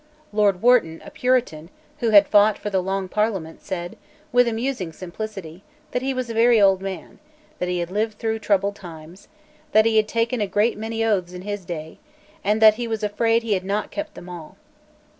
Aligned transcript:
Lord 0.33 0.63
Wharton, 0.63 0.99
a 1.05 1.11
Puritan 1.11 1.69
who 1.99 2.09
had 2.09 2.25
fought 2.27 2.57
for 2.57 2.71
the 2.71 2.81
Long 2.81 3.07
Parliament, 3.07 3.61
said, 3.61 3.97
with 4.31 4.47
amusing 4.47 4.91
simplicity, 4.91 5.61
that 5.91 6.01
he 6.01 6.11
was 6.11 6.27
a 6.27 6.33
very 6.33 6.59
old 6.59 6.81
man, 6.81 7.19
that 7.59 7.69
he 7.69 7.77
had 7.77 7.91
lived 7.91 8.17
through 8.17 8.39
troubled 8.39 8.75
times, 8.75 9.27
that 9.73 9.85
he 9.85 9.97
had 9.97 10.07
taken 10.07 10.41
a 10.41 10.47
great 10.47 10.75
many 10.75 11.05
oaths 11.05 11.33
in 11.33 11.43
his 11.43 11.65
day, 11.65 11.99
and 12.43 12.59
that 12.63 12.73
he 12.81 12.87
was 12.87 13.03
afraid 13.03 13.43
that 13.43 13.45
he 13.45 13.53
had 13.53 13.63
not 13.63 13.91
kept 13.91 14.15
them 14.15 14.27
all. 14.27 14.57